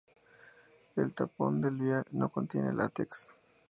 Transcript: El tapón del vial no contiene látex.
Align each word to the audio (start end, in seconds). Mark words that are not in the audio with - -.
El 0.95 1.13
tapón 1.13 1.61
del 1.61 1.77
vial 1.77 2.05
no 2.09 2.29
contiene 2.29 2.73
látex. 2.73 3.27